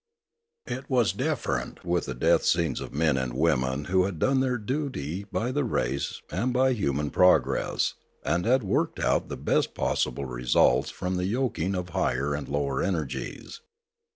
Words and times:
It 0.65 0.89
was 0.89 1.13
different 1.13 1.85
with 1.85 2.07
the 2.07 2.15
death 2.15 2.43
scenes 2.43 2.81
of 2.81 2.91
men 2.91 3.17
and 3.17 3.35
women 3.35 3.85
who 3.85 4.05
had 4.05 4.17
done 4.17 4.39
their 4.39 4.57
duty 4.57 5.25
by 5.31 5.51
the 5.51 5.63
race 5.63 6.23
and 6.31 6.51
by 6.51 6.73
human 6.73 7.11
progress, 7.11 7.93
and 8.25 8.43
had 8.43 8.63
worked 8.63 8.99
out 8.99 9.29
the 9.29 9.37
best 9.37 9.75
possible 9.75 10.25
results 10.25 10.89
from 10.89 11.17
the 11.17 11.25
yoking 11.25 11.75
of 11.75 11.89
higher 11.89 12.33
and 12.33 12.47
lower 12.49 12.81
energies. 12.81 13.61